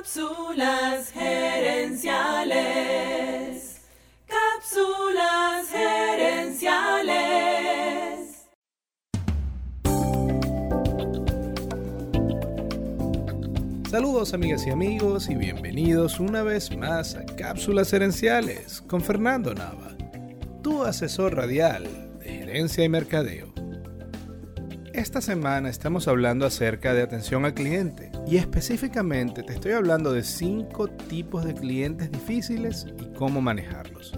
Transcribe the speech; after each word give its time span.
Cápsulas 0.00 1.12
gerenciales. 1.12 2.08
Cápsulas 4.26 5.68
gerenciales. 5.70 7.18
Saludos 13.90 14.32
amigas 14.32 14.66
y 14.66 14.70
amigos 14.70 15.28
y 15.28 15.34
bienvenidos 15.34 16.18
una 16.18 16.42
vez 16.44 16.74
más 16.74 17.14
a 17.14 17.26
Cápsulas 17.26 17.90
Gerenciales 17.90 18.80
con 18.80 19.02
Fernando 19.02 19.52
Nava, 19.52 19.98
tu 20.62 20.82
asesor 20.82 21.36
radial 21.36 21.84
de 22.20 22.24
gerencia 22.24 22.84
y 22.84 22.88
mercadeo. 22.88 23.52
Esta 24.94 25.20
semana 25.20 25.68
estamos 25.68 26.08
hablando 26.08 26.46
acerca 26.46 26.94
de 26.94 27.02
atención 27.02 27.44
al 27.44 27.52
cliente 27.52 28.09
y 28.26 28.36
específicamente 28.36 29.42
te 29.42 29.54
estoy 29.54 29.72
hablando 29.72 30.12
de 30.12 30.22
cinco 30.22 30.88
tipos 30.88 31.44
de 31.44 31.54
clientes 31.54 32.10
difíciles 32.10 32.86
y 33.00 33.12
cómo 33.16 33.40
manejarlos. 33.40 34.12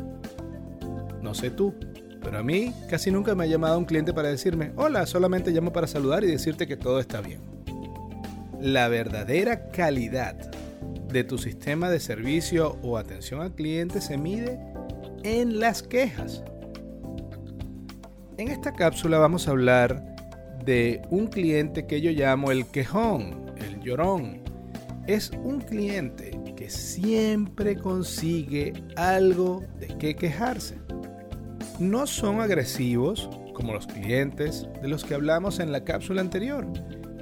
No 1.23 1.35
sé 1.35 1.51
tú, 1.51 1.75
pero 2.23 2.39
a 2.39 2.43
mí 2.43 2.75
casi 2.89 3.11
nunca 3.11 3.35
me 3.35 3.45
ha 3.45 3.47
llamado 3.47 3.79
un 3.79 3.85
cliente 3.85 4.12
para 4.12 4.29
decirme, 4.29 4.73
hola, 4.77 5.07
solamente 5.07 5.51
llamo 5.51 5.73
para 5.73 5.87
saludar 5.87 6.25
y 6.25 6.29
decirte 6.29 6.67
que 6.67 6.77
todo 6.77 7.01
está 7.01 7.21
bien. 7.21 7.41
La 8.61 8.89
verdadera 8.89 9.71
calidad 9.71 10.37
de 11.09 11.25
tu 11.25 11.39
sistema 11.39 11.91
de 11.91 12.01
servicio 12.01 12.79
o 12.83 12.97
atención 12.97 13.41
al 13.41 13.55
cliente 13.55 14.01
se 14.01 14.17
mide 14.17 14.59
en 15.25 15.61
las 15.61 15.83
quejas. 15.83 16.43
En 18.39 18.48
esta 18.48 18.73
cápsula 18.73 19.19
vamos 19.19 19.47
a 19.47 19.51
hablar 19.51 20.12
de 20.65 21.03
un 21.11 21.27
cliente 21.27 21.87
que 21.87 22.01
yo 22.01 22.11
llamo 22.11 22.51
el 22.51 22.67
quejón, 22.67 23.52
llorón. 23.83 24.43
Es 25.07 25.31
un 25.31 25.61
cliente 25.61 26.39
que 26.57 26.71
siempre 26.71 27.77
consigue 27.77 28.73
algo 28.97 29.65
de 29.79 29.89
qué 29.98 30.15
quejarse. 30.15 30.79
No 31.79 32.06
son 32.06 32.41
agresivos 32.41 33.29
como 33.55 33.73
los 33.73 33.87
clientes 33.87 34.67
de 34.81 34.89
los 34.89 35.05
que 35.05 35.15
hablamos 35.15 35.59
en 35.59 35.73
la 35.73 35.84
cápsula 35.84 36.21
anterior, 36.21 36.67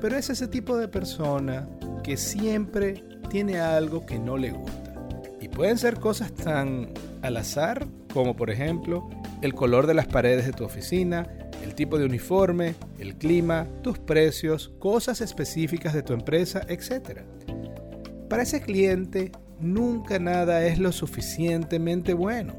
pero 0.00 0.16
es 0.16 0.30
ese 0.30 0.48
tipo 0.48 0.76
de 0.76 0.88
persona 0.88 1.68
que 2.02 2.16
siempre 2.16 3.02
tiene 3.30 3.60
algo 3.60 4.04
que 4.06 4.18
no 4.18 4.36
le 4.36 4.50
gusta. 4.50 4.94
Y 5.40 5.48
pueden 5.48 5.78
ser 5.78 5.98
cosas 5.98 6.32
tan 6.32 6.92
al 7.22 7.36
azar 7.36 7.86
como 8.12 8.36
por 8.36 8.50
ejemplo 8.50 9.08
el 9.42 9.54
color 9.54 9.86
de 9.86 9.94
las 9.94 10.06
paredes 10.06 10.46
de 10.46 10.52
tu 10.52 10.64
oficina, 10.64 11.26
el 11.62 11.74
tipo 11.74 11.98
de 11.98 12.04
uniforme, 12.04 12.74
el 12.98 13.16
clima, 13.16 13.66
tus 13.82 13.98
precios, 13.98 14.72
cosas 14.78 15.20
específicas 15.20 15.94
de 15.94 16.02
tu 16.02 16.12
empresa, 16.12 16.62
etc. 16.68 17.20
Para 18.28 18.42
ese 18.42 18.60
cliente, 18.60 19.32
nunca 19.60 20.18
nada 20.18 20.64
es 20.64 20.78
lo 20.78 20.92
suficientemente 20.92 22.14
bueno. 22.14 22.54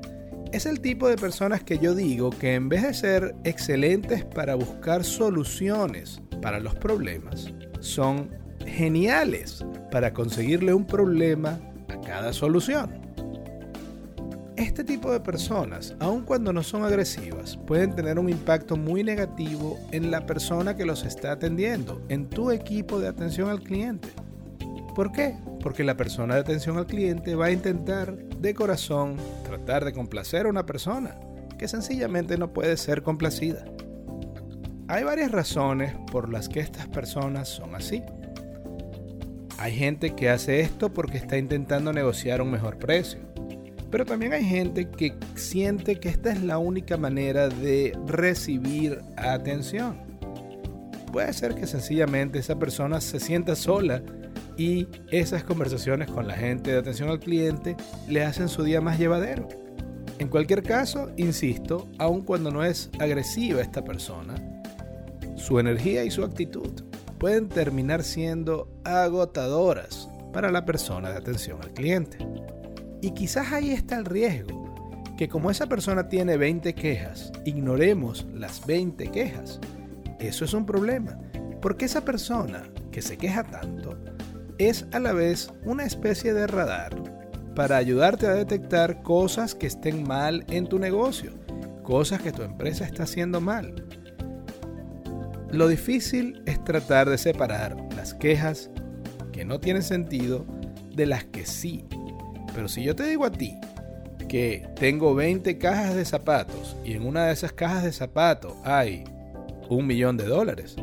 Es 0.51 0.65
el 0.65 0.81
tipo 0.81 1.07
de 1.07 1.15
personas 1.15 1.63
que 1.63 1.79
yo 1.79 1.95
digo 1.95 2.29
que 2.29 2.55
en 2.55 2.67
vez 2.67 2.83
de 2.83 2.93
ser 2.93 3.35
excelentes 3.45 4.25
para 4.25 4.55
buscar 4.55 5.03
soluciones 5.03 6.21
para 6.41 6.59
los 6.59 6.75
problemas, 6.75 7.53
son 7.79 8.29
geniales 8.65 9.65
para 9.91 10.13
conseguirle 10.13 10.73
un 10.73 10.85
problema 10.85 11.59
a 11.87 11.99
cada 12.01 12.33
solución. 12.33 13.00
Este 14.61 14.83
tipo 14.83 15.11
de 15.11 15.19
personas, 15.19 15.95
aun 15.99 16.21
cuando 16.21 16.53
no 16.53 16.61
son 16.61 16.83
agresivas, 16.83 17.57
pueden 17.65 17.95
tener 17.95 18.19
un 18.19 18.29
impacto 18.29 18.75
muy 18.77 19.03
negativo 19.03 19.79
en 19.91 20.11
la 20.11 20.27
persona 20.27 20.75
que 20.75 20.85
los 20.85 21.03
está 21.03 21.31
atendiendo, 21.31 21.99
en 22.09 22.29
tu 22.29 22.51
equipo 22.51 22.99
de 22.99 23.07
atención 23.07 23.49
al 23.49 23.61
cliente. 23.61 24.09
¿Por 24.95 25.11
qué? 25.11 25.35
Porque 25.63 25.83
la 25.83 25.97
persona 25.97 26.35
de 26.35 26.41
atención 26.41 26.77
al 26.77 26.85
cliente 26.85 27.33
va 27.33 27.47
a 27.47 27.51
intentar 27.51 28.15
de 28.15 28.53
corazón 28.53 29.17
tratar 29.43 29.83
de 29.83 29.93
complacer 29.93 30.45
a 30.45 30.49
una 30.49 30.67
persona 30.67 31.19
que 31.57 31.67
sencillamente 31.67 32.37
no 32.37 32.53
puede 32.53 32.77
ser 32.77 33.01
complacida. 33.01 33.65
Hay 34.87 35.03
varias 35.03 35.31
razones 35.31 35.95
por 36.11 36.31
las 36.31 36.49
que 36.49 36.59
estas 36.59 36.87
personas 36.87 37.49
son 37.49 37.73
así. 37.73 38.03
Hay 39.57 39.73
gente 39.73 40.13
que 40.13 40.29
hace 40.29 40.59
esto 40.59 40.93
porque 40.93 41.17
está 41.17 41.39
intentando 41.39 41.91
negociar 41.91 42.43
un 42.43 42.51
mejor 42.51 42.77
precio 42.77 43.30
pero 43.91 44.05
también 44.05 44.33
hay 44.33 44.45
gente 44.45 44.89
que 44.89 45.13
siente 45.35 45.99
que 45.99 46.09
esta 46.09 46.31
es 46.31 46.41
la 46.41 46.57
única 46.57 46.97
manera 46.97 47.49
de 47.49 47.95
recibir 48.07 49.01
atención. 49.17 49.97
Puede 51.11 51.33
ser 51.33 51.55
que 51.55 51.67
sencillamente 51.67 52.39
esa 52.39 52.57
persona 52.57 53.01
se 53.01 53.19
sienta 53.19 53.55
sola 53.55 54.01
y 54.57 54.87
esas 55.11 55.43
conversaciones 55.43 56.09
con 56.09 56.25
la 56.25 56.35
gente 56.35 56.71
de 56.71 56.79
atención 56.79 57.09
al 57.09 57.19
cliente 57.19 57.75
le 58.07 58.23
hacen 58.23 58.47
su 58.47 58.63
día 58.63 58.79
más 58.79 58.97
llevadero. 58.97 59.47
En 60.19 60.29
cualquier 60.29 60.63
caso, 60.63 61.11
insisto, 61.17 61.89
aun 61.97 62.21
cuando 62.21 62.49
no 62.49 62.63
es 62.63 62.89
agresiva 62.99 63.61
esta 63.61 63.83
persona, 63.83 64.35
su 65.35 65.59
energía 65.59 66.05
y 66.05 66.11
su 66.11 66.23
actitud 66.23 66.71
pueden 67.17 67.49
terminar 67.49 68.03
siendo 68.03 68.69
agotadoras 68.83 70.07
para 70.31 70.51
la 70.51 70.63
persona 70.63 71.09
de 71.09 71.17
atención 71.17 71.59
al 71.61 71.73
cliente. 71.73 72.17
Y 73.01 73.11
quizás 73.11 73.51
ahí 73.51 73.71
está 73.71 73.97
el 73.97 74.05
riesgo, 74.05 74.61
que 75.17 75.27
como 75.27 75.49
esa 75.49 75.67
persona 75.67 76.07
tiene 76.07 76.37
20 76.37 76.73
quejas, 76.75 77.31
ignoremos 77.45 78.27
las 78.33 78.65
20 78.65 79.09
quejas. 79.11 79.59
Eso 80.19 80.45
es 80.45 80.53
un 80.53 80.65
problema, 80.65 81.17
porque 81.61 81.85
esa 81.85 82.05
persona 82.05 82.63
que 82.91 83.01
se 83.01 83.17
queja 83.17 83.43
tanto 83.43 83.97
es 84.59 84.85
a 84.91 84.99
la 84.99 85.13
vez 85.13 85.51
una 85.65 85.83
especie 85.83 86.33
de 86.33 86.45
radar 86.45 86.95
para 87.55 87.77
ayudarte 87.77 88.27
a 88.27 88.33
detectar 88.33 89.01
cosas 89.01 89.55
que 89.55 89.67
estén 89.67 90.03
mal 90.03 90.45
en 90.49 90.67
tu 90.67 90.77
negocio, 90.77 91.31
cosas 91.81 92.21
que 92.21 92.31
tu 92.31 92.43
empresa 92.43 92.85
está 92.85 93.03
haciendo 93.03 93.41
mal. 93.41 93.83
Lo 95.49 95.67
difícil 95.67 96.43
es 96.45 96.63
tratar 96.63 97.09
de 97.09 97.17
separar 97.17 97.75
las 97.95 98.13
quejas 98.13 98.69
que 99.31 99.43
no 99.43 99.59
tienen 99.59 99.83
sentido 99.83 100.45
de 100.95 101.07
las 101.07 101.25
que 101.25 101.45
sí 101.45 101.85
pero 102.53 102.67
si 102.67 102.83
yo 102.83 102.95
te 102.95 103.03
digo 103.03 103.25
a 103.25 103.31
ti 103.31 103.57
que 104.27 104.67
tengo 104.75 105.13
20 105.13 105.57
cajas 105.57 105.95
de 105.95 106.05
zapatos 106.05 106.77
y 106.85 106.93
en 106.93 107.05
una 107.05 107.25
de 107.25 107.33
esas 107.33 107.51
cajas 107.51 107.83
de 107.83 107.91
zapatos 107.91 108.53
hay 108.63 109.03
un 109.69 109.87
millón 109.87 110.17
de 110.17 110.25
dólares, 110.25 110.75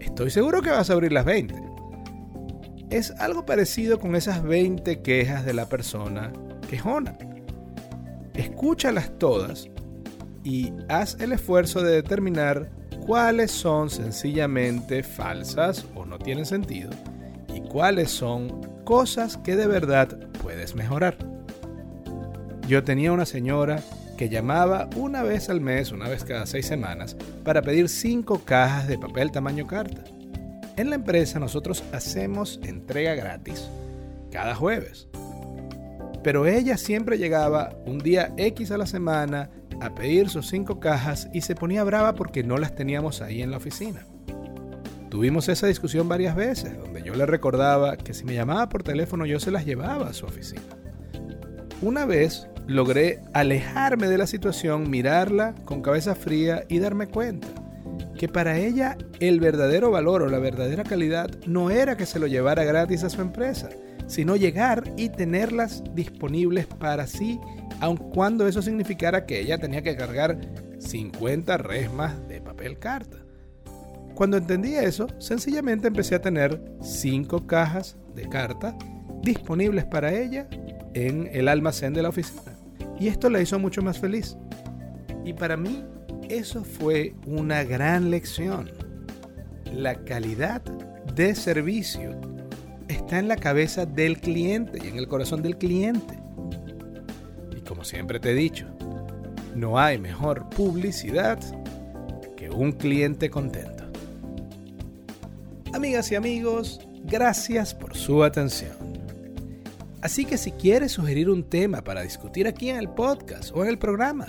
estoy 0.00 0.30
seguro 0.30 0.62
que 0.62 0.70
vas 0.70 0.90
a 0.90 0.92
abrir 0.92 1.12
las 1.12 1.24
20. 1.24 1.54
Es 2.90 3.10
algo 3.12 3.44
parecido 3.46 3.98
con 3.98 4.14
esas 4.14 4.42
20 4.42 5.02
quejas 5.02 5.44
de 5.44 5.54
la 5.54 5.68
persona 5.68 6.32
quejona. 6.68 7.16
Escúchalas 8.34 9.12
todas 9.18 9.68
y 10.42 10.72
haz 10.88 11.16
el 11.20 11.32
esfuerzo 11.32 11.82
de 11.82 11.92
determinar 11.92 12.70
cuáles 13.06 13.50
son 13.50 13.90
sencillamente 13.90 15.02
falsas 15.02 15.86
o 15.94 16.04
no 16.04 16.18
tienen 16.18 16.46
sentido 16.46 16.90
y 17.54 17.60
cuáles 17.60 18.10
son 18.10 18.62
cosas 18.84 19.36
que 19.38 19.56
de 19.56 19.66
verdad 19.66 20.18
puedes 20.64 20.74
mejorar. 20.76 21.18
Yo 22.66 22.82
tenía 22.84 23.12
una 23.12 23.26
señora 23.26 23.82
que 24.16 24.30
llamaba 24.30 24.88
una 24.96 25.22
vez 25.22 25.50
al 25.50 25.60
mes, 25.60 25.92
una 25.92 26.08
vez 26.08 26.24
cada 26.24 26.46
seis 26.46 26.66
semanas, 26.66 27.16
para 27.44 27.60
pedir 27.60 27.90
cinco 27.90 28.40
cajas 28.46 28.88
de 28.88 28.96
papel 28.96 29.30
tamaño 29.30 29.66
carta. 29.66 30.04
En 30.78 30.88
la 30.88 30.96
empresa 30.96 31.38
nosotros 31.38 31.84
hacemos 31.92 32.60
entrega 32.62 33.14
gratis 33.14 33.68
cada 34.32 34.54
jueves. 34.54 35.06
Pero 36.22 36.46
ella 36.46 36.78
siempre 36.78 37.18
llegaba 37.18 37.76
un 37.84 37.98
día 37.98 38.32
X 38.38 38.70
a 38.70 38.78
la 38.78 38.86
semana 38.86 39.50
a 39.82 39.94
pedir 39.94 40.30
sus 40.30 40.48
cinco 40.48 40.80
cajas 40.80 41.28
y 41.34 41.42
se 41.42 41.54
ponía 41.54 41.84
brava 41.84 42.14
porque 42.14 42.42
no 42.42 42.56
las 42.56 42.74
teníamos 42.74 43.20
ahí 43.20 43.42
en 43.42 43.50
la 43.50 43.58
oficina. 43.58 44.06
Tuvimos 45.14 45.48
esa 45.48 45.68
discusión 45.68 46.08
varias 46.08 46.34
veces, 46.34 46.76
donde 46.76 47.04
yo 47.04 47.14
le 47.14 47.24
recordaba 47.24 47.96
que 47.96 48.12
si 48.12 48.24
me 48.24 48.34
llamaba 48.34 48.68
por 48.68 48.82
teléfono 48.82 49.26
yo 49.26 49.38
se 49.38 49.52
las 49.52 49.64
llevaba 49.64 50.08
a 50.08 50.12
su 50.12 50.26
oficina. 50.26 50.64
Una 51.82 52.04
vez 52.04 52.48
logré 52.66 53.20
alejarme 53.32 54.08
de 54.08 54.18
la 54.18 54.26
situación, 54.26 54.90
mirarla 54.90 55.54
con 55.66 55.82
cabeza 55.82 56.16
fría 56.16 56.64
y 56.68 56.80
darme 56.80 57.06
cuenta 57.06 57.46
que 58.18 58.26
para 58.28 58.58
ella 58.58 58.98
el 59.20 59.38
verdadero 59.38 59.92
valor 59.92 60.22
o 60.22 60.26
la 60.26 60.40
verdadera 60.40 60.82
calidad 60.82 61.30
no 61.46 61.70
era 61.70 61.96
que 61.96 62.06
se 62.06 62.18
lo 62.18 62.26
llevara 62.26 62.64
gratis 62.64 63.04
a 63.04 63.08
su 63.08 63.20
empresa, 63.20 63.68
sino 64.08 64.34
llegar 64.34 64.82
y 64.96 65.10
tenerlas 65.10 65.84
disponibles 65.94 66.66
para 66.66 67.06
sí, 67.06 67.38
aun 67.78 67.98
cuando 67.98 68.48
eso 68.48 68.62
significara 68.62 69.26
que 69.26 69.38
ella 69.38 69.58
tenía 69.58 69.82
que 69.82 69.94
cargar 69.94 70.40
50 70.80 71.56
resmas 71.58 72.26
de 72.26 72.40
papel 72.40 72.80
carta. 72.80 73.24
Cuando 74.14 74.36
entendí 74.36 74.74
eso, 74.74 75.08
sencillamente 75.18 75.88
empecé 75.88 76.14
a 76.14 76.20
tener 76.20 76.62
cinco 76.80 77.46
cajas 77.46 77.96
de 78.14 78.28
carta 78.28 78.76
disponibles 79.22 79.84
para 79.84 80.12
ella 80.12 80.46
en 80.94 81.28
el 81.32 81.48
almacén 81.48 81.94
de 81.94 82.02
la 82.02 82.10
oficina. 82.10 82.52
Y 82.98 83.08
esto 83.08 83.28
la 83.28 83.40
hizo 83.40 83.58
mucho 83.58 83.82
más 83.82 83.98
feliz. 83.98 84.36
Y 85.24 85.32
para 85.32 85.56
mí 85.56 85.84
eso 86.28 86.62
fue 86.62 87.14
una 87.26 87.64
gran 87.64 88.10
lección. 88.10 88.70
La 89.72 89.96
calidad 90.04 90.62
de 91.14 91.34
servicio 91.34 92.12
está 92.88 93.18
en 93.18 93.28
la 93.28 93.36
cabeza 93.36 93.86
del 93.86 94.20
cliente 94.20 94.78
y 94.82 94.88
en 94.88 94.98
el 94.98 95.08
corazón 95.08 95.42
del 95.42 95.58
cliente. 95.58 96.18
Y 97.56 97.60
como 97.62 97.84
siempre 97.84 98.20
te 98.20 98.30
he 98.30 98.34
dicho, 98.34 98.66
no 99.56 99.78
hay 99.78 99.98
mejor 99.98 100.48
publicidad 100.50 101.38
que 102.36 102.50
un 102.50 102.72
cliente 102.72 103.28
contento. 103.30 103.73
Amigas 105.74 106.12
y 106.12 106.14
amigos, 106.14 106.78
gracias 107.02 107.74
por 107.74 107.96
su 107.96 108.22
atención. 108.22 108.76
Así 110.02 110.24
que 110.24 110.38
si 110.38 110.52
quieres 110.52 110.92
sugerir 110.92 111.28
un 111.28 111.42
tema 111.42 111.82
para 111.82 112.02
discutir 112.02 112.46
aquí 112.46 112.70
en 112.70 112.76
el 112.76 112.88
podcast 112.88 113.50
o 113.52 113.64
en 113.64 113.70
el 113.70 113.76
programa, 113.76 114.24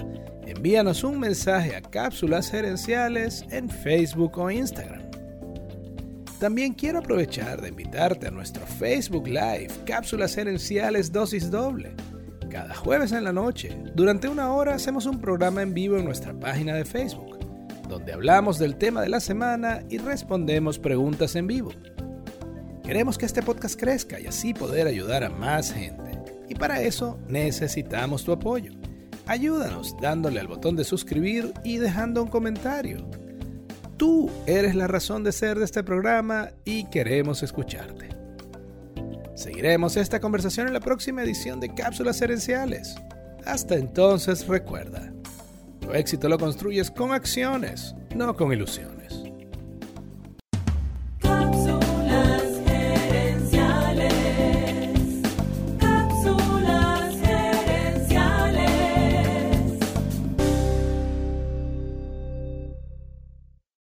envíanos 0.47 1.03
un 1.03 1.19
mensaje 1.19 1.75
a 1.75 1.83
Cápsulas 1.83 2.49
Gerenciales 2.49 3.45
en 3.51 3.69
Facebook 3.69 4.39
o 4.39 4.49
Instagram. 4.49 5.03
También 6.39 6.73
quiero 6.73 6.97
aprovechar 6.97 7.61
de 7.61 7.69
invitarte 7.69 8.25
a 8.25 8.31
nuestro 8.31 8.65
Facebook 8.65 9.27
Live 9.27 9.69
Cápsulas 9.85 10.33
Gerenciales 10.33 11.11
Dosis 11.11 11.51
Doble. 11.51 11.91
Cada 12.49 12.73
jueves 12.73 13.11
en 13.11 13.23
la 13.23 13.33
noche, 13.33 13.77
durante 13.93 14.27
una 14.27 14.51
hora, 14.51 14.73
hacemos 14.73 15.05
un 15.05 15.21
programa 15.21 15.61
en 15.61 15.75
vivo 15.75 15.95
en 15.95 16.05
nuestra 16.05 16.33
página 16.33 16.73
de 16.73 16.85
Facebook, 16.85 17.37
donde 17.87 18.13
hablamos 18.13 18.59
del 18.59 18.75
tema 18.75 19.01
de 19.01 19.09
la 19.09 19.19
semana 19.19 19.83
y 19.89 19.97
respondemos 19.97 20.79
preguntas 20.79 21.35
en 21.35 21.47
vivo. 21.47 21.71
Queremos 22.83 23.17
que 23.17 23.25
este 23.25 23.41
podcast 23.41 23.79
crezca 23.79 24.19
y 24.19 24.27
así 24.27 24.53
poder 24.53 24.87
ayudar 24.87 25.23
a 25.23 25.29
más 25.29 25.73
gente. 25.73 26.19
Y 26.47 26.55
para 26.55 26.81
eso 26.81 27.17
necesitamos 27.27 28.23
tu 28.23 28.31
apoyo. 28.31 28.71
Ayúdanos 29.25 29.95
dándole 29.99 30.39
al 30.39 30.47
botón 30.47 30.75
de 30.75 30.83
suscribir 30.83 31.51
y 31.63 31.77
dejando 31.77 32.21
un 32.21 32.29
comentario. 32.29 33.09
Tú 33.97 34.29
eres 34.45 34.75
la 34.75 34.87
razón 34.87 35.23
de 35.23 35.31
ser 35.31 35.57
de 35.57 35.65
este 35.65 35.83
programa 35.83 36.49
y 36.63 36.85
queremos 36.85 37.41
escucharte. 37.41 38.09
Seguiremos 39.35 39.97
esta 39.97 40.19
conversación 40.19 40.67
en 40.67 40.73
la 40.73 40.79
próxima 40.79 41.23
edición 41.23 41.59
de 41.59 41.73
Cápsulas 41.73 42.21
Herenciales. 42.21 42.95
Hasta 43.45 43.75
entonces 43.75 44.47
recuerda, 44.47 45.11
tu 45.85 45.93
éxito 45.93 46.27
lo 46.27 46.37
construyes 46.37 46.89
con 46.89 47.11
acciones, 47.11 47.95
no 48.15 48.35
con 48.35 48.51
ilusión. 48.51 48.94